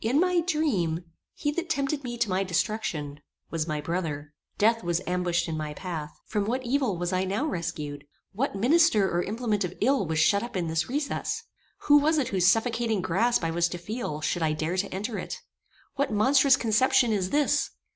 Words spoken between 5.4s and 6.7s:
in my path. From what